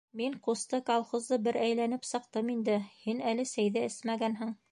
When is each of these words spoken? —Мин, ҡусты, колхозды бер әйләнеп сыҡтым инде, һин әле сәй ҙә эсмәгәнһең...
—Мин, 0.19 0.35
ҡусты, 0.45 0.77
колхозды 0.87 1.37
бер 1.47 1.59
әйләнеп 1.65 2.09
сыҡтым 2.13 2.49
инде, 2.55 2.77
һин 3.05 3.23
әле 3.35 3.47
сәй 3.53 3.73
ҙә 3.79 3.87
эсмәгәнһең... 3.93 4.59